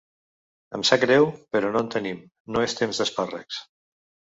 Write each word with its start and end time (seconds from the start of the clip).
Em 0.77 0.85
sap 0.91 1.03
greu, 1.03 1.29
però 1.57 1.71
no 1.77 1.85
en 1.87 1.95
tenim, 1.99 2.27
no 2.59 2.67
és 2.71 2.79
temps 2.83 3.05
d'espàrrecs. 3.05 3.67